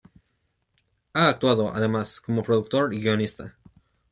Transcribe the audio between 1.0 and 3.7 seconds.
Ha actuado, además, como productor y guionista.